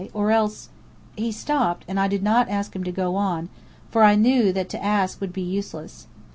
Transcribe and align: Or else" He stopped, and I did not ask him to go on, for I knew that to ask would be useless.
Or 0.15 0.31
else" 0.31 0.69
He 1.15 1.31
stopped, 1.31 1.85
and 1.87 1.99
I 1.99 2.07
did 2.07 2.23
not 2.23 2.49
ask 2.49 2.75
him 2.75 2.83
to 2.85 2.91
go 2.91 3.15
on, 3.17 3.49
for 3.91 4.01
I 4.01 4.15
knew 4.15 4.51
that 4.51 4.67
to 4.69 4.83
ask 4.83 5.21
would 5.21 5.31
be 5.31 5.43
useless. 5.43 6.07